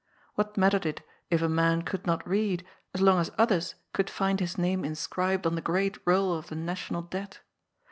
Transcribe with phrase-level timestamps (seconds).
[0.33, 2.65] What mattered it if a man could not read,
[2.95, 6.55] as long as others could find his name inscribed on the great roll of the
[6.55, 7.41] National Debt?